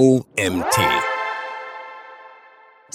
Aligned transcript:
OMT. 0.00 1.13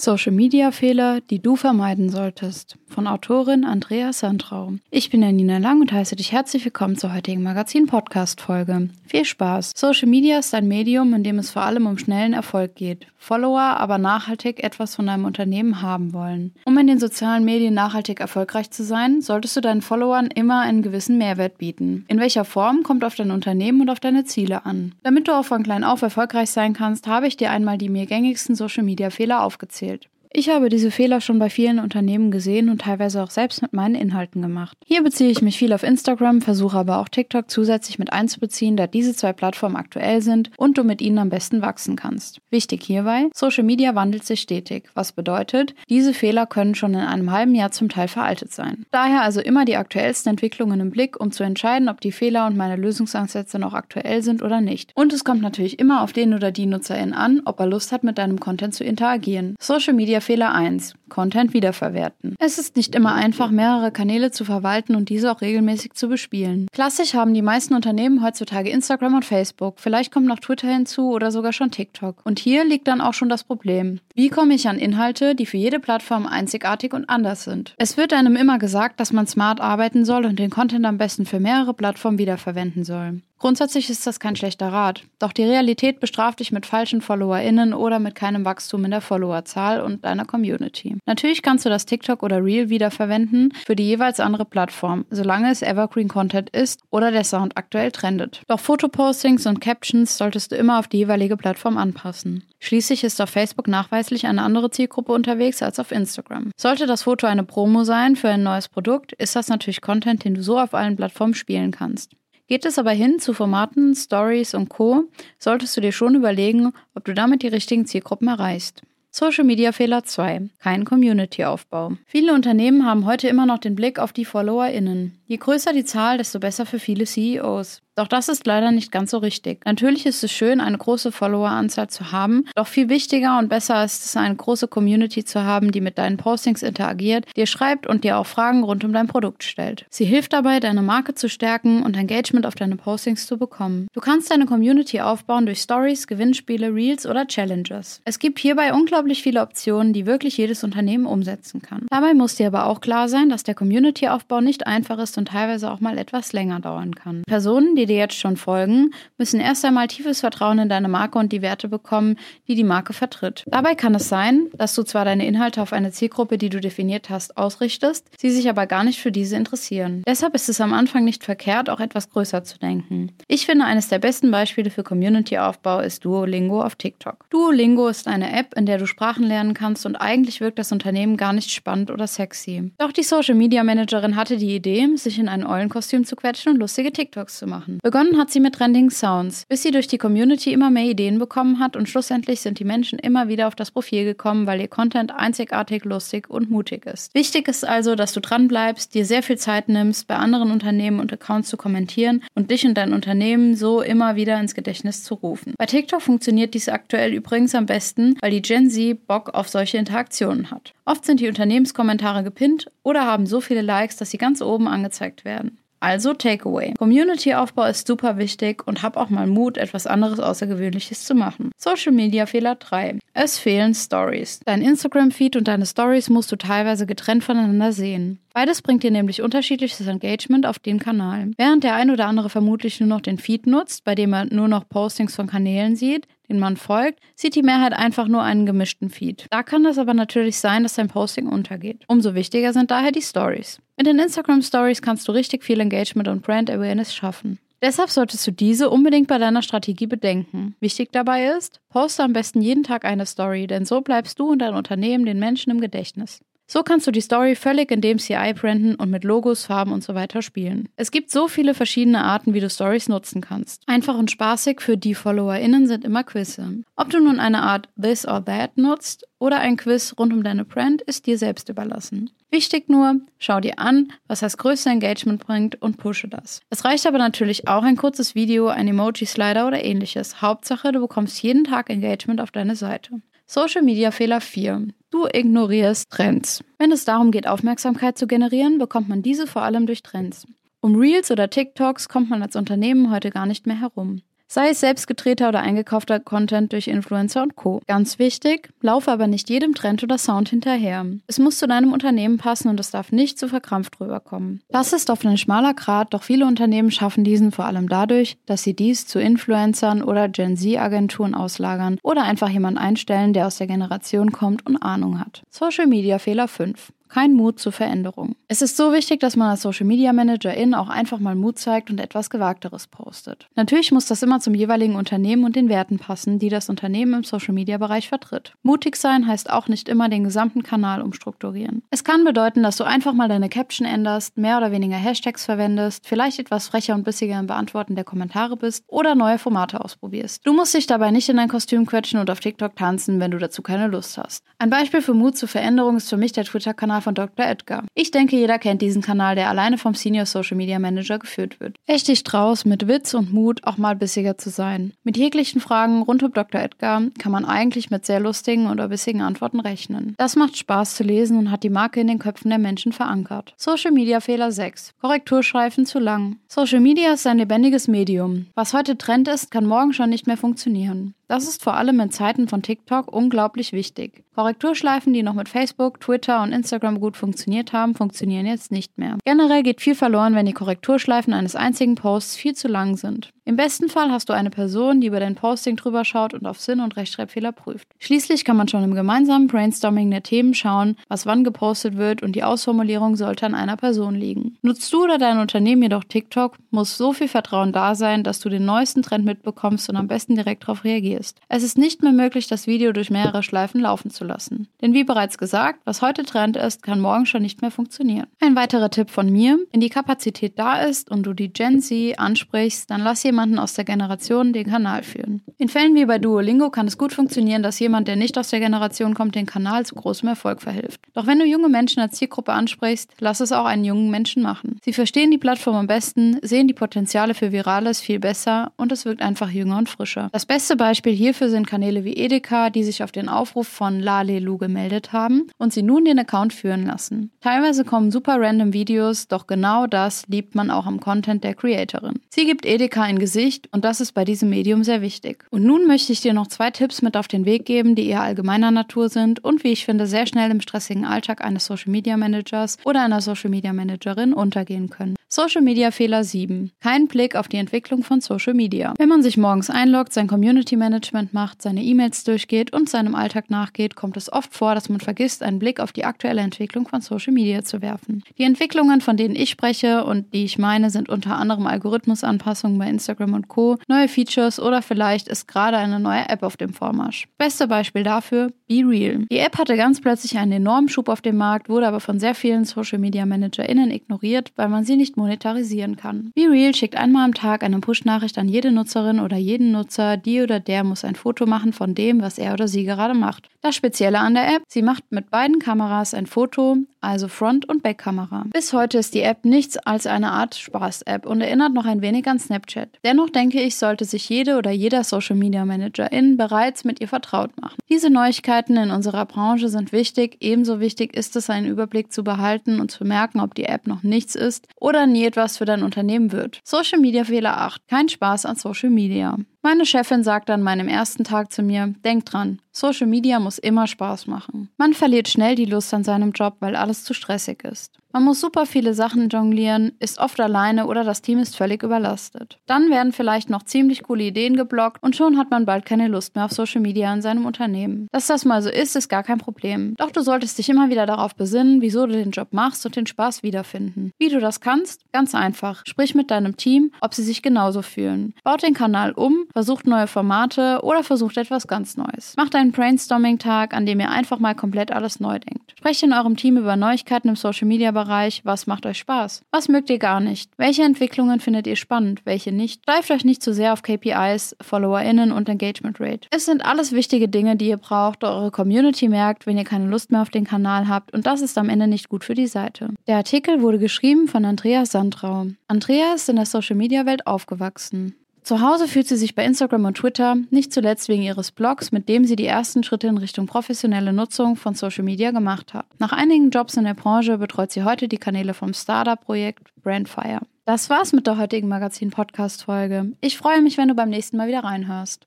Social 0.00 0.32
Media 0.32 0.70
Fehler, 0.70 1.20
die 1.20 1.42
du 1.42 1.56
vermeiden 1.56 2.08
solltest. 2.08 2.78
Von 2.88 3.06
Autorin 3.06 3.64
Andrea 3.64 4.14
Sandrau. 4.14 4.72
Ich 4.90 5.10
bin 5.10 5.22
Janina 5.22 5.58
Lang 5.58 5.82
und 5.82 5.92
heiße 5.92 6.16
dich 6.16 6.32
herzlich 6.32 6.64
willkommen 6.64 6.96
zur 6.96 7.14
heutigen 7.14 7.42
Magazin-Podcast-Folge. 7.42 8.88
Viel 9.06 9.24
Spaß! 9.24 9.72
Social 9.76 10.08
Media 10.08 10.38
ist 10.38 10.54
ein 10.54 10.66
Medium, 10.66 11.12
in 11.12 11.22
dem 11.22 11.38
es 11.38 11.50
vor 11.50 11.62
allem 11.62 11.86
um 11.86 11.98
schnellen 11.98 12.32
Erfolg 12.32 12.76
geht. 12.76 13.06
Follower 13.16 13.60
aber 13.60 13.98
nachhaltig 13.98 14.64
etwas 14.64 14.96
von 14.96 15.06
deinem 15.06 15.26
Unternehmen 15.26 15.82
haben 15.82 16.14
wollen. 16.14 16.54
Um 16.64 16.78
in 16.78 16.86
den 16.86 16.98
sozialen 16.98 17.44
Medien 17.44 17.74
nachhaltig 17.74 18.18
erfolgreich 18.18 18.70
zu 18.70 18.82
sein, 18.82 19.20
solltest 19.20 19.56
du 19.56 19.60
deinen 19.60 19.82
Followern 19.82 20.28
immer 20.28 20.60
einen 20.60 20.80
gewissen 20.80 21.18
Mehrwert 21.18 21.58
bieten. 21.58 22.06
In 22.08 22.18
welcher 22.18 22.46
Form 22.46 22.82
kommt 22.82 23.04
auf 23.04 23.14
dein 23.14 23.30
Unternehmen 23.30 23.82
und 23.82 23.90
auf 23.90 24.00
deine 24.00 24.24
Ziele 24.24 24.64
an. 24.64 24.94
Damit 25.02 25.28
du 25.28 25.32
auch 25.32 25.44
von 25.44 25.62
klein 25.62 25.84
auf 25.84 26.00
erfolgreich 26.00 26.50
sein 26.50 26.72
kannst, 26.72 27.06
habe 27.06 27.26
ich 27.26 27.36
dir 27.36 27.50
einmal 27.50 27.76
die 27.76 27.90
mir 27.90 28.06
gängigsten 28.06 28.54
Social 28.54 28.84
Media 28.84 29.10
Fehler 29.10 29.44
aufgezählt. 29.44 29.89
Ich 30.32 30.48
habe 30.48 30.68
diese 30.68 30.92
Fehler 30.92 31.20
schon 31.20 31.40
bei 31.40 31.50
vielen 31.50 31.80
Unternehmen 31.80 32.30
gesehen 32.30 32.68
und 32.68 32.82
teilweise 32.82 33.20
auch 33.20 33.30
selbst 33.30 33.62
mit 33.62 33.72
meinen 33.72 33.96
Inhalten 33.96 34.40
gemacht. 34.40 34.76
Hier 34.86 35.02
beziehe 35.02 35.28
ich 35.28 35.42
mich 35.42 35.58
viel 35.58 35.72
auf 35.72 35.82
Instagram, 35.82 36.40
versuche 36.40 36.78
aber 36.78 36.98
auch 36.98 37.08
TikTok 37.08 37.50
zusätzlich 37.50 37.98
mit 37.98 38.12
einzubeziehen, 38.12 38.76
da 38.76 38.86
diese 38.86 39.12
zwei 39.12 39.32
Plattformen 39.32 39.74
aktuell 39.74 40.22
sind 40.22 40.52
und 40.56 40.78
du 40.78 40.84
mit 40.84 41.02
ihnen 41.02 41.18
am 41.18 41.30
besten 41.30 41.62
wachsen 41.62 41.96
kannst. 41.96 42.40
Wichtig 42.48 42.84
hierbei, 42.84 43.26
Social 43.34 43.64
Media 43.64 43.96
wandelt 43.96 44.24
sich 44.24 44.40
stetig, 44.40 44.84
was 44.94 45.10
bedeutet, 45.10 45.74
diese 45.88 46.14
Fehler 46.14 46.46
können 46.46 46.76
schon 46.76 46.94
in 46.94 47.00
einem 47.00 47.32
halben 47.32 47.56
Jahr 47.56 47.72
zum 47.72 47.88
Teil 47.88 48.06
veraltet 48.06 48.52
sein. 48.52 48.86
Daher 48.92 49.22
also 49.22 49.40
immer 49.40 49.64
die 49.64 49.76
aktuellsten 49.76 50.30
Entwicklungen 50.30 50.78
im 50.78 50.90
Blick, 50.92 51.18
um 51.18 51.32
zu 51.32 51.42
entscheiden, 51.42 51.88
ob 51.88 52.00
die 52.00 52.12
Fehler 52.12 52.46
und 52.46 52.56
meine 52.56 52.76
Lösungsansätze 52.76 53.58
noch 53.58 53.74
aktuell 53.74 54.22
sind 54.22 54.42
oder 54.42 54.60
nicht. 54.60 54.92
Und 54.94 55.12
es 55.12 55.24
kommt 55.24 55.42
natürlich 55.42 55.80
immer 55.80 56.02
auf 56.02 56.12
den 56.12 56.34
oder 56.34 56.52
die 56.52 56.66
Nutzerin 56.66 57.14
an, 57.14 57.42
ob 57.46 57.58
er 57.58 57.66
Lust 57.66 57.90
hat, 57.90 58.04
mit 58.04 58.16
deinem 58.16 58.38
Content 58.38 58.76
zu 58.76 58.84
interagieren. 58.84 59.56
Social 59.58 59.92
Media 59.92 60.19
Fehler 60.20 60.54
1. 60.54 60.94
Content 61.10 61.52
wiederverwerten. 61.52 62.34
Es 62.38 62.58
ist 62.58 62.76
nicht 62.76 62.94
immer 62.94 63.14
einfach, 63.14 63.50
mehrere 63.50 63.92
Kanäle 63.92 64.30
zu 64.30 64.46
verwalten 64.46 64.94
und 64.94 65.10
diese 65.10 65.30
auch 65.30 65.42
regelmäßig 65.42 65.92
zu 65.92 66.08
bespielen. 66.08 66.68
Klassisch 66.72 67.12
haben 67.12 67.34
die 67.34 67.42
meisten 67.42 67.74
Unternehmen 67.74 68.22
heutzutage 68.24 68.70
Instagram 68.70 69.16
und 69.16 69.24
Facebook. 69.26 69.74
Vielleicht 69.78 70.12
kommt 70.12 70.26
noch 70.26 70.38
Twitter 70.38 70.68
hinzu 70.68 71.10
oder 71.10 71.30
sogar 71.30 71.52
schon 71.52 71.70
TikTok. 71.70 72.22
Und 72.24 72.38
hier 72.38 72.64
liegt 72.64 72.88
dann 72.88 73.02
auch 73.02 73.14
schon 73.14 73.28
das 73.28 73.44
Problem. 73.44 74.00
Wie 74.14 74.30
komme 74.30 74.54
ich 74.54 74.68
an 74.68 74.78
Inhalte, 74.78 75.34
die 75.34 75.46
für 75.46 75.56
jede 75.58 75.80
Plattform 75.80 76.26
einzigartig 76.26 76.94
und 76.94 77.08
anders 77.10 77.44
sind? 77.44 77.74
Es 77.76 77.96
wird 77.96 78.12
einem 78.12 78.36
immer 78.36 78.58
gesagt, 78.58 79.00
dass 79.00 79.12
man 79.12 79.26
smart 79.26 79.60
arbeiten 79.60 80.04
soll 80.04 80.24
und 80.24 80.38
den 80.38 80.50
Content 80.50 80.86
am 80.86 80.98
besten 80.98 81.26
für 81.26 81.40
mehrere 81.40 81.74
Plattformen 81.74 82.18
wiederverwenden 82.18 82.84
soll. 82.84 83.20
Grundsätzlich 83.40 83.88
ist 83.88 84.06
das 84.06 84.20
kein 84.20 84.36
schlechter 84.36 84.68
Rat, 84.68 85.04
doch 85.18 85.32
die 85.32 85.44
Realität 85.44 85.98
bestraft 85.98 86.40
dich 86.40 86.52
mit 86.52 86.66
falschen 86.66 87.00
FollowerInnen 87.00 87.72
oder 87.72 87.98
mit 87.98 88.14
keinem 88.14 88.44
Wachstum 88.44 88.84
in 88.84 88.90
der 88.90 89.00
Followerzahl 89.00 89.80
und 89.80 90.04
deiner 90.04 90.26
Community. 90.26 90.98
Natürlich 91.06 91.42
kannst 91.42 91.64
du 91.64 91.68
das 91.68 91.86
TikTok 91.86 92.22
oder 92.22 92.44
Reel 92.44 92.68
wiederverwenden 92.68 93.52
für 93.66 93.76
die 93.76 93.84
jeweils 93.84 94.20
andere 94.20 94.44
Plattform, 94.44 95.04
solange 95.10 95.50
es 95.50 95.62
Evergreen 95.62 96.08
Content 96.08 96.50
ist 96.50 96.80
oder 96.90 97.10
der 97.10 97.24
Sound 97.24 97.56
aktuell 97.56 97.90
trendet. 97.92 98.42
Doch 98.48 98.60
Fotopostings 98.60 99.46
und 99.46 99.60
Captions 99.60 100.16
solltest 100.16 100.52
du 100.52 100.56
immer 100.56 100.78
auf 100.78 100.88
die 100.88 100.98
jeweilige 100.98 101.36
Plattform 101.36 101.78
anpassen. 101.78 102.44
Schließlich 102.58 103.04
ist 103.04 103.20
auf 103.20 103.30
Facebook 103.30 103.68
nachweislich 103.68 104.26
eine 104.26 104.42
andere 104.42 104.70
Zielgruppe 104.70 105.12
unterwegs 105.12 105.62
als 105.62 105.78
auf 105.78 105.92
Instagram. 105.92 106.50
Sollte 106.56 106.86
das 106.86 107.04
Foto 107.04 107.26
eine 107.26 107.44
Promo 107.44 107.84
sein 107.84 108.16
für 108.16 108.28
ein 108.28 108.42
neues 108.42 108.68
Produkt, 108.68 109.12
ist 109.14 109.34
das 109.34 109.48
natürlich 109.48 109.80
Content, 109.80 110.24
den 110.24 110.34
du 110.34 110.42
so 110.42 110.58
auf 110.58 110.74
allen 110.74 110.96
Plattformen 110.96 111.34
spielen 111.34 111.70
kannst. 111.70 112.12
Geht 112.50 112.64
es 112.64 112.80
aber 112.80 112.90
hin 112.90 113.20
zu 113.20 113.32
Formaten, 113.32 113.94
Stories 113.94 114.54
und 114.54 114.68
Co., 114.68 115.04
solltest 115.38 115.76
du 115.76 115.80
dir 115.80 115.92
schon 115.92 116.16
überlegen, 116.16 116.72
ob 116.96 117.04
du 117.04 117.14
damit 117.14 117.42
die 117.42 117.48
richtigen 117.48 117.86
Zielgruppen 117.86 118.26
erreichst. 118.26 118.82
Social 119.12 119.44
Media 119.44 119.72
Fehler 119.72 120.04
2. 120.04 120.50
Kein 120.60 120.84
Community-Aufbau. 120.84 121.94
Viele 122.06 122.32
Unternehmen 122.32 122.86
haben 122.86 123.06
heute 123.06 123.26
immer 123.26 123.44
noch 123.44 123.58
den 123.58 123.74
Blick 123.74 123.98
auf 123.98 124.12
die 124.12 124.24
FollowerInnen. 124.24 125.19
Je 125.30 125.36
größer 125.36 125.72
die 125.72 125.84
Zahl, 125.84 126.18
desto 126.18 126.40
besser 126.40 126.66
für 126.66 126.80
viele 126.80 127.04
CEOs. 127.04 127.82
Doch 128.00 128.08
das 128.08 128.30
ist 128.30 128.46
leider 128.46 128.70
nicht 128.70 128.90
ganz 128.90 129.10
so 129.10 129.18
richtig. 129.18 129.64
Natürlich 129.66 130.06
ist 130.06 130.24
es 130.24 130.32
schön, 130.32 130.58
eine 130.58 130.78
große 130.78 131.12
Followeranzahl 131.12 131.88
zu 131.88 132.12
haben, 132.12 132.46
doch 132.54 132.66
viel 132.66 132.88
wichtiger 132.88 133.38
und 133.38 133.50
besser 133.50 133.84
ist 133.84 134.06
es, 134.06 134.16
eine 134.16 134.34
große 134.34 134.68
Community 134.68 135.22
zu 135.22 135.44
haben, 135.44 135.70
die 135.70 135.82
mit 135.82 135.98
deinen 135.98 136.16
Postings 136.16 136.62
interagiert, 136.62 137.26
dir 137.36 137.46
schreibt 137.46 137.86
und 137.86 138.02
dir 138.02 138.16
auch 138.16 138.26
Fragen 138.26 138.64
rund 138.64 138.84
um 138.84 138.92
dein 138.94 139.06
Produkt 139.06 139.44
stellt. 139.44 139.84
Sie 139.90 140.06
hilft 140.06 140.32
dabei, 140.32 140.60
deine 140.60 140.80
Marke 140.82 141.14
zu 141.14 141.28
stärken 141.28 141.82
und 141.82 141.94
Engagement 141.94 142.46
auf 142.46 142.54
deine 142.54 142.76
Postings 142.76 143.26
zu 143.26 143.36
bekommen. 143.36 143.86
Du 143.92 144.00
kannst 144.00 144.30
deine 144.30 144.46
Community 144.46 145.00
aufbauen 145.00 145.44
durch 145.44 145.60
Stories, 145.60 146.06
Gewinnspiele, 146.06 146.74
Reels 146.74 147.06
oder 147.06 147.26
Challenges. 147.26 148.00
Es 148.06 148.18
gibt 148.18 148.38
hierbei 148.38 148.72
unglaublich 148.72 149.22
viele 149.22 149.42
Optionen, 149.42 149.92
die 149.92 150.06
wirklich 150.06 150.38
jedes 150.38 150.64
Unternehmen 150.64 151.04
umsetzen 151.04 151.60
kann. 151.60 151.86
Dabei 151.90 152.14
muss 152.14 152.36
dir 152.36 152.46
aber 152.46 152.66
auch 152.66 152.80
klar 152.80 153.10
sein, 153.10 153.28
dass 153.28 153.42
der 153.42 153.54
Community-Aufbau 153.54 154.40
nicht 154.40 154.66
einfach 154.66 154.98
ist 154.98 155.18
und 155.20 155.28
teilweise 155.28 155.70
auch 155.70 155.80
mal 155.80 155.98
etwas 155.98 156.32
länger 156.32 156.60
dauern 156.60 156.94
kann. 156.94 157.22
Personen, 157.26 157.76
die 157.76 157.86
dir 157.86 157.96
jetzt 157.96 158.18
schon 158.18 158.36
folgen, 158.36 158.92
müssen 159.18 159.38
erst 159.38 159.64
einmal 159.64 159.86
tiefes 159.86 160.20
Vertrauen 160.20 160.58
in 160.58 160.68
deine 160.68 160.88
Marke 160.88 161.18
und 161.18 161.30
die 161.30 161.42
Werte 161.42 161.68
bekommen, 161.68 162.16
die 162.48 162.54
die 162.54 162.64
Marke 162.64 162.94
vertritt. 162.94 163.44
Dabei 163.46 163.74
kann 163.74 163.94
es 163.94 164.08
sein, 164.08 164.48
dass 164.54 164.74
du 164.74 164.82
zwar 164.82 165.04
deine 165.04 165.26
Inhalte 165.26 165.60
auf 165.60 165.72
eine 165.72 165.92
Zielgruppe, 165.92 166.38
die 166.38 166.48
du 166.48 166.58
definiert 166.58 167.10
hast, 167.10 167.36
ausrichtest, 167.36 168.08
sie 168.18 168.30
sich 168.30 168.48
aber 168.48 168.66
gar 168.66 168.82
nicht 168.82 168.98
für 168.98 169.12
diese 169.12 169.36
interessieren. 169.36 170.02
Deshalb 170.06 170.34
ist 170.34 170.48
es 170.48 170.60
am 170.60 170.72
Anfang 170.72 171.04
nicht 171.04 171.22
verkehrt, 171.22 171.68
auch 171.68 171.80
etwas 171.80 172.08
größer 172.08 172.42
zu 172.42 172.58
denken. 172.58 173.12
Ich 173.28 173.44
finde, 173.44 173.66
eines 173.66 173.88
der 173.88 173.98
besten 173.98 174.30
Beispiele 174.30 174.70
für 174.70 174.82
Community-Aufbau 174.82 175.80
ist 175.80 176.04
Duolingo 176.04 176.62
auf 176.62 176.76
TikTok. 176.76 177.26
Duolingo 177.28 177.88
ist 177.88 178.08
eine 178.08 178.32
App, 178.32 178.56
in 178.56 178.64
der 178.64 178.78
du 178.78 178.86
Sprachen 178.86 179.24
lernen 179.24 179.52
kannst 179.52 179.84
und 179.84 179.96
eigentlich 179.96 180.40
wirkt 180.40 180.58
das 180.58 180.72
Unternehmen 180.72 181.18
gar 181.18 181.34
nicht 181.34 181.50
spannend 181.50 181.90
oder 181.90 182.06
sexy. 182.06 182.72
Doch 182.78 182.92
die 182.92 183.02
Social 183.02 183.34
Media 183.34 183.62
Managerin 183.62 184.16
hatte 184.16 184.38
die 184.38 184.54
Idee, 184.54 184.88
sich 184.96 185.09
in 185.18 185.28
ein 185.28 185.46
Eulenkostüm 185.46 186.04
zu 186.04 186.16
quetschen 186.16 186.52
und 186.52 186.58
lustige 186.58 186.92
TikToks 186.92 187.38
zu 187.38 187.46
machen. 187.46 187.78
Begonnen 187.82 188.18
hat 188.18 188.30
sie 188.30 188.40
mit 188.40 188.54
Trending 188.54 188.90
Sounds, 188.90 189.44
bis 189.48 189.62
sie 189.62 189.70
durch 189.70 189.88
die 189.88 189.98
Community 189.98 190.52
immer 190.52 190.70
mehr 190.70 190.84
Ideen 190.84 191.18
bekommen 191.18 191.58
hat 191.58 191.76
und 191.76 191.88
schlussendlich 191.88 192.40
sind 192.40 192.58
die 192.58 192.64
Menschen 192.64 192.98
immer 192.98 193.28
wieder 193.28 193.48
auf 193.48 193.54
das 193.54 193.70
Profil 193.70 194.04
gekommen, 194.04 194.46
weil 194.46 194.60
ihr 194.60 194.68
Content 194.68 195.12
einzigartig, 195.12 195.84
lustig 195.84 196.28
und 196.28 196.50
mutig 196.50 196.86
ist. 196.86 197.14
Wichtig 197.14 197.48
ist 197.48 197.66
also, 197.66 197.94
dass 197.94 198.12
du 198.12 198.20
dran 198.20 198.48
bleibst, 198.48 198.94
dir 198.94 199.04
sehr 199.04 199.22
viel 199.22 199.38
Zeit 199.38 199.68
nimmst, 199.68 200.06
bei 200.06 200.16
anderen 200.16 200.50
Unternehmen 200.50 201.00
und 201.00 201.12
Accounts 201.12 201.48
zu 201.48 201.56
kommentieren 201.56 202.22
und 202.34 202.50
dich 202.50 202.66
und 202.66 202.74
dein 202.74 202.92
Unternehmen 202.92 203.56
so 203.56 203.80
immer 203.80 204.16
wieder 204.16 204.38
ins 204.40 204.54
Gedächtnis 204.54 205.04
zu 205.04 205.14
rufen. 205.14 205.54
Bei 205.58 205.66
TikTok 205.66 206.02
funktioniert 206.02 206.54
dies 206.54 206.68
aktuell 206.68 207.12
übrigens 207.12 207.54
am 207.54 207.66
besten, 207.66 208.16
weil 208.20 208.30
die 208.30 208.42
Gen 208.42 208.70
Z 208.70 209.06
Bock 209.06 209.30
auf 209.34 209.48
solche 209.48 209.78
Interaktionen 209.78 210.50
hat. 210.50 210.72
Oft 210.84 211.04
sind 211.04 211.20
die 211.20 211.28
Unternehmenskommentare 211.28 212.24
gepinnt 212.24 212.66
oder 212.82 213.06
haben 213.06 213.26
so 213.26 213.40
viele 213.40 213.62
Likes, 213.62 213.96
dass 213.96 214.10
sie 214.10 214.18
ganz 214.18 214.42
oben 214.42 214.66
angezeigt 214.66 214.99
werden. 215.24 215.58
Also 215.82 216.12
Takeaway. 216.12 216.74
Community-Aufbau 216.74 217.64
ist 217.64 217.86
super 217.86 218.18
wichtig 218.18 218.66
und 218.66 218.82
hab 218.82 218.98
auch 218.98 219.08
mal 219.08 219.26
Mut, 219.26 219.56
etwas 219.56 219.86
anderes 219.86 220.20
Außergewöhnliches 220.20 221.06
zu 221.06 221.14
machen. 221.14 221.52
Social 221.56 221.92
Media 221.92 222.26
Fehler 222.26 222.56
3. 222.56 222.98
Es 223.14 223.38
fehlen 223.38 223.74
Stories. 223.74 224.40
Dein 224.44 224.60
Instagram-Feed 224.60 225.36
und 225.36 225.48
deine 225.48 225.64
Stories 225.64 226.10
musst 226.10 226.30
du 226.30 226.36
teilweise 226.36 226.84
getrennt 226.84 227.24
voneinander 227.24 227.72
sehen. 227.72 228.18
Beides 228.34 228.60
bringt 228.60 228.82
dir 228.82 228.90
nämlich 228.90 229.22
unterschiedliches 229.22 229.86
Engagement 229.86 230.44
auf 230.44 230.58
dem 230.58 230.78
Kanal. 230.78 231.30
Während 231.38 231.64
der 231.64 231.74
ein 231.76 231.90
oder 231.90 232.06
andere 232.06 232.28
vermutlich 232.28 232.78
nur 232.78 232.88
noch 232.88 233.00
den 233.00 233.18
Feed 233.18 233.46
nutzt, 233.46 233.84
bei 233.84 233.94
dem 233.94 234.12
er 234.12 234.26
nur 234.26 234.48
noch 234.48 234.68
Postings 234.68 235.16
von 235.16 235.26
Kanälen 235.26 235.76
sieht, 235.76 236.06
den 236.30 236.38
man 236.38 236.56
folgt, 236.56 237.00
sieht 237.14 237.34
die 237.34 237.42
Mehrheit 237.42 237.72
einfach 237.72 238.08
nur 238.08 238.22
einen 238.22 238.46
gemischten 238.46 238.88
Feed. 238.88 239.26
Da 239.30 239.42
kann 239.42 239.66
es 239.66 239.78
aber 239.78 239.92
natürlich 239.92 240.38
sein, 240.38 240.62
dass 240.62 240.74
dein 240.74 240.88
Posting 240.88 241.26
untergeht. 241.26 241.84
Umso 241.88 242.14
wichtiger 242.14 242.52
sind 242.52 242.70
daher 242.70 242.92
die 242.92 243.02
Stories. 243.02 243.60
Mit 243.76 243.86
den 243.86 243.98
Instagram 243.98 244.42
Stories 244.42 244.80
kannst 244.80 245.06
du 245.08 245.12
richtig 245.12 245.44
viel 245.44 245.60
Engagement 245.60 246.08
und 246.08 246.22
Brand 246.22 246.50
Awareness 246.50 246.94
schaffen. 246.94 247.38
Deshalb 247.62 247.90
solltest 247.90 248.26
du 248.26 248.30
diese 248.30 248.70
unbedingt 248.70 249.08
bei 249.08 249.18
deiner 249.18 249.42
Strategie 249.42 249.86
bedenken. 249.86 250.54
Wichtig 250.60 250.92
dabei 250.92 251.26
ist, 251.26 251.60
poste 251.68 252.02
am 252.02 252.14
besten 252.14 252.40
jeden 252.40 252.62
Tag 252.62 252.86
eine 252.86 253.04
Story, 253.04 253.46
denn 253.46 253.66
so 253.66 253.82
bleibst 253.82 254.18
du 254.18 254.30
und 254.30 254.38
dein 254.38 254.54
Unternehmen 254.54 255.04
den 255.04 255.18
Menschen 255.18 255.50
im 255.50 255.60
Gedächtnis. 255.60 256.20
So 256.52 256.64
kannst 256.64 256.84
du 256.88 256.90
die 256.90 257.00
Story 257.00 257.36
völlig 257.36 257.70
in 257.70 257.80
dem 257.80 257.98
CI 257.98 258.34
branden 258.34 258.74
und 258.74 258.90
mit 258.90 259.04
Logos, 259.04 259.44
Farben 259.44 259.70
und 259.70 259.84
so 259.84 259.94
weiter 259.94 260.20
spielen. 260.20 260.68
Es 260.74 260.90
gibt 260.90 261.12
so 261.12 261.28
viele 261.28 261.54
verschiedene 261.54 262.02
Arten, 262.02 262.34
wie 262.34 262.40
du 262.40 262.50
Stories 262.50 262.88
nutzen 262.88 263.20
kannst. 263.20 263.62
Einfach 263.68 263.96
und 263.96 264.10
spaßig 264.10 264.60
für 264.60 264.76
die 264.76 264.96
FollowerInnen 264.96 265.68
sind 265.68 265.84
immer 265.84 266.02
Quizze. 266.02 266.64
Ob 266.74 266.90
du 266.90 266.98
nun 266.98 267.20
eine 267.20 267.42
Art 267.42 267.68
This 267.80 268.04
or 268.04 268.24
That 268.24 268.58
nutzt 268.58 269.06
oder 269.20 269.38
ein 269.38 269.56
Quiz 269.58 269.94
rund 269.96 270.12
um 270.12 270.24
deine 270.24 270.44
Brand, 270.44 270.82
ist 270.82 271.06
dir 271.06 271.18
selbst 271.18 271.48
überlassen. 271.50 272.10
Wichtig 272.32 272.68
nur, 272.68 272.96
schau 273.20 273.38
dir 273.38 273.60
an, 273.60 273.92
was 274.08 274.18
das 274.18 274.36
größte 274.36 274.70
Engagement 274.70 275.24
bringt 275.24 275.62
und 275.62 275.76
pushe 275.76 276.08
das. 276.08 276.40
Es 276.50 276.64
reicht 276.64 276.84
aber 276.88 276.98
natürlich 276.98 277.46
auch 277.46 277.62
ein 277.62 277.76
kurzes 277.76 278.16
Video, 278.16 278.48
ein 278.48 278.66
Emoji-Slider 278.66 279.46
oder 279.46 279.62
ähnliches. 279.62 280.20
Hauptsache, 280.20 280.72
du 280.72 280.80
bekommst 280.80 281.22
jeden 281.22 281.44
Tag 281.44 281.70
Engagement 281.70 282.20
auf 282.20 282.32
deine 282.32 282.56
Seite. 282.56 283.02
Social 283.32 283.62
Media 283.62 283.92
Fehler 283.92 284.20
4. 284.20 284.70
Du 284.90 285.06
ignorierst 285.06 285.88
Trends. 285.88 286.42
Wenn 286.58 286.72
es 286.72 286.84
darum 286.84 287.12
geht, 287.12 287.28
Aufmerksamkeit 287.28 287.96
zu 287.96 288.08
generieren, 288.08 288.58
bekommt 288.58 288.88
man 288.88 289.02
diese 289.02 289.28
vor 289.28 289.42
allem 289.42 289.66
durch 289.66 289.84
Trends. 289.84 290.26
Um 290.60 290.74
Reels 290.74 291.12
oder 291.12 291.30
TikToks 291.30 291.88
kommt 291.88 292.10
man 292.10 292.22
als 292.24 292.34
Unternehmen 292.34 292.90
heute 292.90 293.10
gar 293.10 293.26
nicht 293.26 293.46
mehr 293.46 293.60
herum. 293.60 294.02
Sei 294.30 294.50
es 294.50 294.60
selbstgedrehter 294.60 295.28
oder 295.28 295.40
eingekaufter 295.40 295.98
Content 295.98 296.52
durch 296.52 296.68
Influencer 296.68 297.22
und 297.22 297.34
Co. 297.34 297.60
Ganz 297.66 297.98
wichtig, 297.98 298.50
laufe 298.60 298.90
aber 298.92 299.08
nicht 299.08 299.28
jedem 299.28 299.54
Trend 299.54 299.82
oder 299.82 299.98
Sound 299.98 300.28
hinterher. 300.28 300.86
Es 301.08 301.18
muss 301.18 301.38
zu 301.38 301.48
deinem 301.48 301.72
Unternehmen 301.72 302.16
passen 302.16 302.48
und 302.48 302.60
es 302.60 302.70
darf 302.70 302.92
nicht 302.92 303.18
zu 303.18 303.26
verkrampft 303.26 303.80
rüberkommen. 303.80 304.40
Das 304.48 304.72
ist 304.72 304.88
oft 304.88 305.04
ein 305.04 305.18
schmaler 305.18 305.54
Grat, 305.54 305.92
doch 305.92 306.04
viele 306.04 306.26
Unternehmen 306.26 306.70
schaffen 306.70 307.02
diesen 307.02 307.32
vor 307.32 307.46
allem 307.46 307.68
dadurch, 307.68 308.18
dass 308.26 308.44
sie 308.44 308.54
dies 308.54 308.86
zu 308.86 309.00
Influencern 309.00 309.82
oder 309.82 310.08
Gen 310.08 310.36
Z-Agenturen 310.36 311.14
auslagern 311.14 311.78
oder 311.82 312.04
einfach 312.04 312.28
jemand 312.28 312.56
einstellen, 312.56 313.12
der 313.12 313.26
aus 313.26 313.38
der 313.38 313.48
Generation 313.48 314.12
kommt 314.12 314.46
und 314.46 314.58
Ahnung 314.58 315.00
hat. 315.00 315.22
Social 315.28 315.66
Media 315.66 315.98
Fehler 315.98 316.28
5 316.28 316.70
kein 316.90 317.14
Mut 317.14 317.38
zur 317.38 317.52
Veränderung. 317.52 318.16
Es 318.28 318.42
ist 318.42 318.56
so 318.56 318.72
wichtig, 318.72 319.00
dass 319.00 319.16
man 319.16 319.30
als 319.30 319.42
Social 319.42 319.66
Media 319.66 319.92
Managerin 319.92 320.54
auch 320.54 320.68
einfach 320.68 320.98
mal 320.98 321.14
Mut 321.14 321.38
zeigt 321.38 321.70
und 321.70 321.80
etwas 321.80 322.10
Gewagteres 322.10 322.66
postet. 322.66 323.28
Natürlich 323.36 323.72
muss 323.72 323.86
das 323.86 324.02
immer 324.02 324.20
zum 324.20 324.34
jeweiligen 324.34 324.76
Unternehmen 324.76 325.24
und 325.24 325.36
den 325.36 325.48
Werten 325.48 325.78
passen, 325.78 326.18
die 326.18 326.28
das 326.28 326.48
Unternehmen 326.48 326.94
im 326.94 327.04
Social 327.04 327.32
Media 327.32 327.58
Bereich 327.58 327.88
vertritt. 327.88 328.34
Mutig 328.42 328.76
sein 328.76 329.06
heißt 329.06 329.30
auch 329.30 329.48
nicht 329.48 329.68
immer 329.68 329.88
den 329.88 330.04
gesamten 330.04 330.42
Kanal 330.42 330.82
umstrukturieren. 330.82 331.62
Es 331.70 331.84
kann 331.84 332.04
bedeuten, 332.04 332.42
dass 332.42 332.56
du 332.56 332.64
einfach 332.64 332.92
mal 332.92 333.08
deine 333.08 333.28
Caption 333.28 333.66
änderst, 333.66 334.16
mehr 334.16 334.38
oder 334.38 334.50
weniger 334.50 334.76
Hashtags 334.76 335.24
verwendest, 335.24 335.86
vielleicht 335.86 336.18
etwas 336.18 336.48
frecher 336.48 336.74
und 336.74 336.84
bissiger 336.84 337.18
im 337.18 337.26
Beantworten 337.26 337.76
der 337.76 337.84
Kommentare 337.84 338.36
bist 338.36 338.64
oder 338.66 338.94
neue 338.94 339.18
Formate 339.18 339.64
ausprobierst. 339.64 340.26
Du 340.26 340.32
musst 340.32 340.54
dich 340.54 340.66
dabei 340.66 340.90
nicht 340.90 341.08
in 341.08 341.16
dein 341.16 341.28
Kostüm 341.28 341.66
quetschen 341.66 342.00
und 342.00 342.10
auf 342.10 342.20
TikTok 342.20 342.56
tanzen, 342.56 342.98
wenn 342.98 343.12
du 343.12 343.18
dazu 343.18 343.42
keine 343.42 343.68
Lust 343.68 343.96
hast. 343.96 344.24
Ein 344.38 344.50
Beispiel 344.50 344.82
für 344.82 344.94
Mut 344.94 345.16
zur 345.16 345.28
Veränderung 345.28 345.76
ist 345.76 345.88
für 345.88 345.96
mich 345.96 346.12
der 346.12 346.24
Twitter-Kanal 346.24 346.79
Kanal 346.80 346.82
von 346.82 346.94
Dr. 346.94 347.26
Edgar. 347.26 347.64
Ich 347.74 347.90
denke, 347.90 348.16
jeder 348.16 348.38
kennt 348.38 348.62
diesen 348.62 348.82
Kanal, 348.82 349.14
der 349.14 349.28
alleine 349.28 349.58
vom 349.58 349.74
Senior 349.74 350.06
Social 350.06 350.36
Media 350.36 350.58
Manager 350.58 350.98
geführt 350.98 351.40
wird. 351.40 351.56
Echt 351.66 351.88
dich 351.88 352.02
raus, 352.12 352.44
mit 352.44 352.66
Witz 352.66 352.94
und 352.94 353.12
Mut 353.12 353.44
auch 353.44 353.58
mal 353.58 353.76
bissiger 353.76 354.16
zu 354.18 354.30
sein. 354.30 354.72
Mit 354.82 354.96
jeglichen 354.96 355.40
Fragen 355.40 355.82
rund 355.82 356.02
um 356.02 356.12
Dr. 356.12 356.40
Edgar 356.40 356.82
kann 356.98 357.12
man 357.12 357.24
eigentlich 357.24 357.70
mit 357.70 357.86
sehr 357.86 358.00
lustigen 358.00 358.48
oder 358.48 358.68
bissigen 358.68 359.02
Antworten 359.02 359.40
rechnen. 359.40 359.94
Das 359.98 360.16
macht 360.16 360.36
Spaß 360.36 360.74
zu 360.74 360.82
lesen 360.82 361.18
und 361.18 361.30
hat 361.30 361.42
die 361.42 361.50
Marke 361.50 361.80
in 361.80 361.86
den 361.86 361.98
Köpfen 361.98 362.30
der 362.30 362.38
Menschen 362.38 362.72
verankert. 362.72 363.34
Social 363.36 363.72
Media 363.72 364.00
Fehler 364.00 364.32
6. 364.32 364.74
Korrekturschreifen 364.80 365.66
zu 365.66 365.78
lang. 365.78 366.16
Social 366.28 366.60
Media 366.60 366.92
ist 366.92 367.06
ein 367.06 367.18
lebendiges 367.18 367.68
Medium. 367.68 368.26
Was 368.34 368.54
heute 368.54 368.78
Trend 368.78 369.08
ist, 369.08 369.30
kann 369.30 369.46
morgen 369.46 369.72
schon 369.72 369.90
nicht 369.90 370.06
mehr 370.06 370.16
funktionieren. 370.16 370.94
Das 371.10 371.24
ist 371.24 371.42
vor 371.42 371.54
allem 371.54 371.80
in 371.80 371.90
Zeiten 371.90 372.28
von 372.28 372.40
TikTok 372.40 372.92
unglaublich 372.92 373.52
wichtig. 373.52 374.04
Korrekturschleifen, 374.14 374.92
die 374.92 375.02
noch 375.02 375.14
mit 375.14 375.28
Facebook, 375.28 375.80
Twitter 375.80 376.22
und 376.22 376.32
Instagram 376.32 376.80
gut 376.80 376.96
funktioniert 376.96 377.52
haben, 377.52 377.74
funktionieren 377.74 378.26
jetzt 378.26 378.50
nicht 378.50 378.76
mehr. 378.76 378.98
Generell 379.04 379.42
geht 379.42 379.60
viel 379.60 379.74
verloren, 379.74 380.14
wenn 380.14 380.26
die 380.26 380.32
Korrekturschleifen 380.32 381.12
eines 381.12 381.36
einzigen 381.36 381.76
Posts 381.76 382.16
viel 382.16 382.34
zu 382.34 382.48
lang 382.48 382.76
sind. 382.76 383.10
Im 383.30 383.36
besten 383.36 383.68
Fall 383.68 383.92
hast 383.92 384.08
du 384.08 384.12
eine 384.12 384.28
Person, 384.28 384.80
die 384.80 384.88
über 384.88 384.98
dein 384.98 385.14
Posting 385.14 385.54
drüber 385.54 385.84
schaut 385.84 386.14
und 386.14 386.26
auf 386.26 386.40
Sinn 386.40 386.58
und 386.58 386.76
Rechtschreibfehler 386.76 387.30
prüft. 387.30 387.68
Schließlich 387.78 388.24
kann 388.24 388.36
man 388.36 388.48
schon 388.48 388.64
im 388.64 388.74
gemeinsamen 388.74 389.28
Brainstorming 389.28 389.88
der 389.88 390.02
Themen 390.02 390.34
schauen, 390.34 390.76
was 390.88 391.06
wann 391.06 391.22
gepostet 391.22 391.76
wird 391.76 392.02
und 392.02 392.16
die 392.16 392.24
Ausformulierung 392.24 392.96
sollte 392.96 393.26
an 393.26 393.36
einer 393.36 393.56
Person 393.56 393.94
liegen. 393.94 394.36
Nutzt 394.42 394.72
du 394.72 394.82
oder 394.82 394.98
dein 394.98 395.20
Unternehmen 395.20 395.62
jedoch 395.62 395.84
TikTok, 395.84 396.38
muss 396.50 396.76
so 396.76 396.92
viel 396.92 397.06
Vertrauen 397.06 397.52
da 397.52 397.76
sein, 397.76 398.02
dass 398.02 398.18
du 398.18 398.28
den 398.30 398.44
neuesten 398.44 398.82
Trend 398.82 399.04
mitbekommst 399.04 399.70
und 399.70 399.76
am 399.76 399.86
besten 399.86 400.16
direkt 400.16 400.42
darauf 400.42 400.64
reagierst. 400.64 401.20
Es 401.28 401.44
ist 401.44 401.56
nicht 401.56 401.84
mehr 401.84 401.92
möglich, 401.92 402.26
das 402.26 402.48
Video 402.48 402.72
durch 402.72 402.90
mehrere 402.90 403.22
Schleifen 403.22 403.60
laufen 403.60 403.92
zu 403.92 404.02
lassen. 404.02 404.48
Denn 404.60 404.74
wie 404.74 404.82
bereits 404.82 405.18
gesagt, 405.18 405.60
was 405.64 405.82
heute 405.82 406.02
Trend 406.02 406.36
ist, 406.36 406.64
kann 406.64 406.80
morgen 406.80 407.06
schon 407.06 407.22
nicht 407.22 407.42
mehr 407.42 407.52
funktionieren. 407.52 408.08
Ein 408.18 408.34
weiterer 408.34 408.70
Tipp 408.70 408.90
von 408.90 409.08
mir, 409.08 409.38
wenn 409.52 409.60
die 409.60 409.70
Kapazität 409.70 410.36
da 410.36 410.62
ist 410.62 410.90
und 410.90 411.04
du 411.04 411.12
die 411.12 411.32
Gen 411.32 411.60
Z 411.60 411.96
ansprichst, 411.96 412.68
dann 412.68 412.80
lass 412.80 413.04
jemand 413.04 413.19
jemanden 413.20 413.38
aus 413.38 413.52
der 413.52 413.64
Generation 413.66 414.32
den 414.32 414.46
Kanal 414.46 414.82
führen. 414.82 415.20
In 415.36 415.50
Fällen 415.50 415.74
wie 415.74 415.84
bei 415.84 415.98
Duolingo 415.98 416.48
kann 416.48 416.66
es 416.66 416.78
gut 416.78 416.94
funktionieren, 416.94 417.42
dass 417.42 417.58
jemand, 417.58 417.86
der 417.86 417.96
nicht 417.96 418.16
aus 418.16 418.30
der 418.30 418.40
Generation 418.40 418.94
kommt, 418.94 419.14
den 419.14 419.26
Kanal 419.26 419.66
zu 419.66 419.74
großem 419.74 420.08
Erfolg 420.08 420.40
verhilft. 420.40 420.80
Doch 420.94 421.06
wenn 421.06 421.18
du 421.18 421.26
junge 421.26 421.50
Menschen 421.50 421.80
als 421.80 421.98
Zielgruppe 421.98 422.32
ansprichst, 422.32 422.90
lass 422.98 423.20
es 423.20 423.32
auch 423.32 423.44
einen 423.44 423.64
jungen 423.64 423.90
Menschen 423.90 424.22
machen. 424.22 424.58
Sie 424.64 424.72
verstehen 424.72 425.10
die 425.10 425.18
Plattform 425.18 425.54
am 425.54 425.66
besten, 425.66 426.18
sehen 426.22 426.48
die 426.48 426.54
Potenziale 426.54 427.12
für 427.12 427.30
Virales 427.30 427.82
viel 427.82 427.98
besser 428.00 428.52
und 428.56 428.72
es 428.72 428.86
wirkt 428.86 429.02
einfach 429.02 429.28
jünger 429.28 429.58
und 429.58 429.68
frischer. 429.68 430.08
Das 430.12 430.24
beste 430.24 430.56
Beispiel 430.56 430.94
hierfür 430.94 431.28
sind 431.28 431.46
Kanäle 431.46 431.84
wie 431.84 431.96
Edeka, 431.96 432.48
die 432.48 432.64
sich 432.64 432.82
auf 432.82 432.92
den 432.92 433.10
Aufruf 433.10 433.48
von 433.48 433.80
Lalelu 433.80 434.38
gemeldet 434.38 434.94
haben 434.94 435.26
und 435.36 435.52
sie 435.52 435.62
nun 435.62 435.84
den 435.84 435.98
Account 435.98 436.32
führen 436.32 436.64
lassen. 436.64 437.10
Teilweise 437.20 437.66
kommen 437.66 437.90
super 437.90 438.16
random 438.18 438.54
Videos, 438.54 439.08
doch 439.08 439.26
genau 439.26 439.66
das 439.66 440.06
liebt 440.08 440.34
man 440.34 440.50
auch 440.50 440.64
am 440.64 440.80
Content 440.80 441.22
der 441.22 441.34
Creatorin. 441.34 442.00
Sie 442.08 442.24
gibt 442.24 442.46
Edeka 442.46 442.82
ein 442.82 442.98
Gesicht 442.98 443.09
Gesicht 443.10 443.48
und 443.50 443.64
das 443.64 443.80
ist 443.80 443.90
bei 443.90 444.04
diesem 444.04 444.30
Medium 444.30 444.62
sehr 444.62 444.82
wichtig. 444.82 445.24
Und 445.30 445.42
nun 445.42 445.66
möchte 445.66 445.92
ich 445.92 446.00
dir 446.00 446.12
noch 446.12 446.28
zwei 446.28 446.52
Tipps 446.52 446.80
mit 446.80 446.96
auf 446.96 447.08
den 447.08 447.24
Weg 447.24 447.44
geben, 447.44 447.74
die 447.74 447.88
eher 447.88 448.02
allgemeiner 448.02 448.52
Natur 448.52 448.88
sind 448.88 449.24
und 449.24 449.42
wie 449.42 449.50
ich 449.50 449.64
finde 449.64 449.88
sehr 449.88 450.06
schnell 450.06 450.30
im 450.30 450.40
stressigen 450.40 450.84
Alltag 450.84 451.24
eines 451.24 451.44
Social 451.44 451.72
Media 451.72 451.96
Managers 451.96 452.58
oder 452.64 452.84
einer 452.84 453.00
Social 453.00 453.30
Media 453.30 453.52
Managerin 453.52 454.12
untergehen 454.12 454.70
können. 454.70 454.94
Social 455.12 455.42
Media 455.42 455.72
Fehler 455.72 456.04
7. 456.04 456.52
Kein 456.60 456.86
Blick 456.86 457.16
auf 457.16 457.26
die 457.26 457.38
Entwicklung 457.38 457.82
von 457.82 458.00
Social 458.00 458.32
Media. 458.32 458.74
Wenn 458.78 458.88
man 458.88 459.02
sich 459.02 459.16
morgens 459.16 459.50
einloggt, 459.50 459.92
sein 459.92 460.06
Community 460.06 460.54
Management 460.54 461.12
macht, 461.12 461.42
seine 461.42 461.64
E-Mails 461.64 462.04
durchgeht 462.04 462.52
und 462.52 462.68
seinem 462.68 462.94
Alltag 462.94 463.28
nachgeht, 463.28 463.74
kommt 463.74 463.96
es 463.96 464.12
oft 464.12 464.32
vor, 464.32 464.54
dass 464.54 464.68
man 464.68 464.78
vergisst, 464.78 465.24
einen 465.24 465.40
Blick 465.40 465.58
auf 465.58 465.72
die 465.72 465.84
aktuelle 465.84 466.20
Entwicklung 466.20 466.68
von 466.68 466.80
Social 466.80 467.12
Media 467.12 467.42
zu 467.42 467.60
werfen. 467.60 468.04
Die 468.18 468.22
Entwicklungen, 468.22 468.80
von 468.80 468.96
denen 468.96 469.16
ich 469.16 469.30
spreche 469.30 469.84
und 469.84 470.14
die 470.14 470.22
ich 470.22 470.38
meine, 470.38 470.70
sind 470.70 470.88
unter 470.88 471.16
anderem 471.16 471.48
Algorithmusanpassungen 471.48 472.56
bei 472.56 472.68
Instagram 472.68 473.14
und 473.14 473.26
Co., 473.26 473.58
neue 473.66 473.88
Features 473.88 474.38
oder 474.38 474.62
vielleicht 474.62 475.08
ist 475.08 475.26
gerade 475.26 475.56
eine 475.56 475.80
neue 475.80 476.08
App 476.08 476.22
auf 476.22 476.36
dem 476.36 476.52
Vormarsch. 476.52 477.08
Beste 477.18 477.48
Beispiel 477.48 477.82
dafür, 477.82 478.30
Be 478.46 478.62
Real. 478.64 479.06
Die 479.10 479.18
App 479.18 479.38
hatte 479.38 479.56
ganz 479.56 479.80
plötzlich 479.80 480.16
einen 480.18 480.30
enormen 480.30 480.68
Schub 480.68 480.88
auf 480.88 481.00
dem 481.00 481.16
Markt, 481.16 481.48
wurde 481.48 481.66
aber 481.66 481.80
von 481.80 481.98
sehr 481.98 482.14
vielen 482.14 482.44
Social 482.44 482.78
Media 482.78 483.04
ManagerInnen 483.06 483.72
ignoriert, 483.72 484.30
weil 484.36 484.48
man 484.48 484.64
sie 484.64 484.76
nicht 484.76 484.99
monetarisieren 485.00 485.76
kann. 485.76 486.12
BeReal 486.14 486.54
schickt 486.54 486.76
einmal 486.76 487.04
am 487.04 487.14
Tag 487.14 487.42
eine 487.42 487.60
Push-Nachricht 487.60 488.18
an 488.18 488.28
jede 488.28 488.52
Nutzerin 488.52 489.00
oder 489.00 489.16
jeden 489.16 489.50
Nutzer, 489.50 489.96
die 489.96 490.20
oder 490.20 490.40
der 490.40 490.62
muss 490.62 490.84
ein 490.84 490.94
Foto 490.94 491.26
machen 491.26 491.52
von 491.52 491.74
dem, 491.74 492.02
was 492.02 492.18
er 492.18 492.34
oder 492.34 492.48
sie 492.48 492.64
gerade 492.64 492.94
macht. 492.94 493.28
Das 493.42 493.54
Spezielle 493.54 494.00
an 494.00 494.12
der 494.12 494.28
App, 494.28 494.42
sie 494.48 494.60
macht 494.60 494.84
mit 494.90 495.10
beiden 495.10 495.38
Kameras 495.38 495.94
ein 495.94 496.06
Foto, 496.06 496.58
also 496.82 497.08
Front- 497.08 497.48
und 497.48 497.62
Backkamera. 497.62 498.26
Bis 498.32 498.52
heute 498.52 498.78
ist 498.78 498.94
die 498.94 499.00
App 499.00 499.24
nichts 499.24 499.56
als 499.56 499.86
eine 499.86 500.10
Art 500.12 500.34
Spaß-App 500.34 501.06
und 501.06 501.22
erinnert 501.22 501.54
noch 501.54 501.64
ein 501.64 501.80
wenig 501.80 502.06
an 502.06 502.18
Snapchat. 502.18 502.68
Dennoch 502.84 503.08
denke 503.08 503.40
ich, 503.40 503.56
sollte 503.56 503.86
sich 503.86 504.08
jede 504.08 504.36
oder 504.36 504.50
jeder 504.50 504.84
Social 504.84 505.16
Media 505.16 505.46
Managerin 505.46 506.18
bereits 506.18 506.64
mit 506.64 506.80
ihr 506.80 506.88
vertraut 506.88 507.40
machen. 507.40 507.56
Diese 507.70 507.88
Neuigkeiten 507.88 508.58
in 508.58 508.70
unserer 508.70 509.06
Branche 509.06 509.48
sind 509.48 509.72
wichtig, 509.72 510.18
ebenso 510.20 510.60
wichtig 510.60 510.94
ist 510.94 511.16
es, 511.16 511.30
einen 511.30 511.46
Überblick 511.46 511.92
zu 511.92 512.04
behalten 512.04 512.60
und 512.60 512.70
zu 512.70 512.84
merken, 512.84 513.20
ob 513.20 513.34
die 513.34 513.44
App 513.44 513.66
noch 513.66 513.82
nichts 513.82 514.14
ist 514.14 514.46
oder 514.56 514.86
nie 514.92 515.04
etwas 515.04 515.38
für 515.38 515.44
dein 515.44 515.62
Unternehmen 515.62 516.12
wird. 516.12 516.40
Social 516.44 516.78
Media 516.78 517.04
Fehler 517.04 517.38
8. 517.38 517.62
Kein 517.68 517.88
Spaß 517.88 518.26
an 518.26 518.36
Social 518.36 518.70
Media. 518.70 519.16
Meine 519.42 519.64
Chefin 519.64 520.04
sagte 520.04 520.34
an 520.34 520.42
meinem 520.42 520.68
ersten 520.68 521.02
Tag 521.02 521.32
zu 521.32 521.42
mir, 521.42 521.74
denk 521.82 522.04
dran, 522.04 522.42
Social 522.52 522.86
Media 522.86 523.18
muss 523.20 523.38
immer 523.38 523.66
Spaß 523.66 524.06
machen. 524.06 524.50
Man 524.58 524.74
verliert 524.74 525.08
schnell 525.08 525.34
die 525.34 525.46
Lust 525.46 525.72
an 525.72 525.82
seinem 525.82 526.12
Job, 526.12 526.36
weil 526.40 526.56
alles 526.56 526.84
zu 526.84 526.92
stressig 526.92 527.44
ist. 527.44 527.78
Man 527.92 528.04
muss 528.04 528.20
super 528.20 528.46
viele 528.46 528.72
Sachen 528.72 529.08
jonglieren, 529.08 529.72
ist 529.80 529.98
oft 529.98 530.20
alleine 530.20 530.66
oder 530.66 530.84
das 530.84 531.02
Team 531.02 531.18
ist 531.18 531.36
völlig 531.36 531.64
überlastet. 531.64 532.38
Dann 532.46 532.70
werden 532.70 532.92
vielleicht 532.92 533.30
noch 533.30 533.42
ziemlich 533.42 533.82
coole 533.82 534.04
Ideen 534.04 534.36
geblockt 534.36 534.80
und 534.82 534.94
schon 534.94 535.18
hat 535.18 535.30
man 535.30 535.44
bald 535.44 535.64
keine 535.64 535.88
Lust 535.88 536.14
mehr 536.14 536.26
auf 536.26 536.32
Social 536.32 536.60
Media 536.60 536.92
in 536.94 537.02
seinem 537.02 537.26
Unternehmen. 537.26 537.88
Dass 537.90 538.06
das 538.06 538.24
mal 538.24 538.42
so 538.42 538.50
ist, 538.50 538.76
ist 538.76 538.88
gar 538.88 539.02
kein 539.02 539.18
Problem. 539.18 539.74
Doch 539.76 539.90
du 539.90 540.02
solltest 540.02 540.38
dich 540.38 540.48
immer 540.48 540.70
wieder 540.70 540.86
darauf 540.86 541.16
besinnen, 541.16 541.62
wieso 541.62 541.86
du 541.86 541.92
den 541.94 542.12
Job 542.12 542.28
machst 542.30 542.64
und 542.64 542.76
den 542.76 542.86
Spaß 542.86 543.24
wiederfinden. 543.24 543.90
Wie 543.98 544.08
du 544.08 544.20
das 544.20 544.40
kannst? 544.40 544.84
Ganz 544.92 545.16
einfach. 545.16 545.62
Sprich 545.66 545.96
mit 545.96 546.12
deinem 546.12 546.36
Team, 546.36 546.70
ob 546.80 546.94
sie 546.94 547.02
sich 547.02 547.22
genauso 547.22 547.62
fühlen. 547.62 548.14
Baut 548.22 548.44
den 548.44 548.54
Kanal 548.54 548.92
um, 548.92 549.26
versucht 549.32 549.66
neue 549.66 549.86
Formate 549.86 550.60
oder 550.62 550.82
versucht 550.82 551.16
etwas 551.16 551.46
ganz 551.46 551.76
Neues. 551.76 552.14
Macht 552.16 552.34
einen 552.34 552.52
Brainstorming-Tag, 552.52 553.54
an 553.54 553.66
dem 553.66 553.80
ihr 553.80 553.90
einfach 553.90 554.18
mal 554.18 554.34
komplett 554.34 554.72
alles 554.72 555.00
neu 555.00 555.18
denkt. 555.18 555.54
Sprecht 555.58 555.82
in 555.82 555.92
eurem 555.92 556.16
Team 556.16 556.36
über 556.36 556.56
Neuigkeiten 556.56 557.08
im 557.08 557.16
Social 557.16 557.46
Media 557.46 557.70
Bereich, 557.70 558.22
was 558.24 558.46
macht 558.46 558.66
euch 558.66 558.78
Spaß? 558.78 559.22
Was 559.30 559.48
mögt 559.48 559.70
ihr 559.70 559.78
gar 559.78 560.00
nicht? 560.00 560.30
Welche 560.36 560.62
Entwicklungen 560.62 561.20
findet 561.20 561.46
ihr 561.46 561.56
spannend, 561.56 562.02
welche 562.04 562.32
nicht? 562.32 562.62
Steift 562.62 562.90
euch 562.90 563.04
nicht 563.04 563.22
zu 563.22 563.34
sehr 563.34 563.52
auf 563.52 563.62
KPIs, 563.62 564.36
FollowerInnen 564.40 565.12
und 565.12 565.28
Engagement 565.28 565.80
Rate. 565.80 566.08
Es 566.10 566.24
sind 566.24 566.44
alles 566.44 566.72
wichtige 566.72 567.08
Dinge, 567.08 567.36
die 567.36 567.48
ihr 567.48 567.56
braucht, 567.56 568.04
eure 568.04 568.30
Community 568.30 568.88
merkt, 568.88 569.26
wenn 569.26 569.38
ihr 569.38 569.44
keine 569.44 569.68
Lust 569.68 569.90
mehr 569.90 570.02
auf 570.02 570.10
den 570.10 570.24
Kanal 570.24 570.68
habt 570.68 570.92
und 570.92 571.06
das 571.06 571.20
ist 571.20 571.36
am 571.38 571.48
Ende 571.48 571.66
nicht 571.66 571.88
gut 571.88 572.04
für 572.04 572.14
die 572.14 572.26
Seite. 572.26 572.70
Der 572.86 572.96
Artikel 572.96 573.42
wurde 573.42 573.58
geschrieben 573.58 574.08
von 574.08 574.24
Andreas 574.24 574.72
Sandrau. 574.72 575.26
Andreas 575.48 576.02
ist 576.02 576.08
in 576.08 576.16
der 576.16 576.26
Social 576.26 576.56
Media 576.56 576.86
Welt 576.86 577.06
aufgewachsen. 577.06 577.94
Zu 578.22 578.40
Hause 578.40 578.68
fühlt 578.68 578.86
sie 578.86 578.96
sich 578.96 579.14
bei 579.14 579.24
Instagram 579.24 579.64
und 579.64 579.78
Twitter, 579.78 580.16
nicht 580.30 580.52
zuletzt 580.52 580.88
wegen 580.88 581.02
ihres 581.02 581.32
Blogs, 581.32 581.72
mit 581.72 581.88
dem 581.88 582.04
sie 582.04 582.16
die 582.16 582.26
ersten 582.26 582.62
Schritte 582.62 582.86
in 582.86 582.98
Richtung 582.98 583.26
professionelle 583.26 583.92
Nutzung 583.92 584.36
von 584.36 584.54
Social 584.54 584.84
Media 584.84 585.10
gemacht 585.10 585.54
hat. 585.54 585.66
Nach 585.78 585.92
einigen 585.92 586.30
Jobs 586.30 586.56
in 586.56 586.64
der 586.64 586.74
Branche 586.74 587.18
betreut 587.18 587.50
sie 587.50 587.64
heute 587.64 587.88
die 587.88 587.98
Kanäle 587.98 588.34
vom 588.34 588.52
Startup-Projekt 588.52 589.50
Brandfire. 589.62 590.20
Das 590.44 590.68
war's 590.68 590.92
mit 590.92 591.06
der 591.06 591.16
heutigen 591.16 591.48
Magazin-Podcast-Folge. 591.48 592.92
Ich 593.00 593.16
freue 593.16 593.40
mich, 593.40 593.56
wenn 593.56 593.68
du 593.68 593.74
beim 593.74 593.88
nächsten 593.88 594.16
Mal 594.16 594.28
wieder 594.28 594.44
reinhörst. 594.44 595.06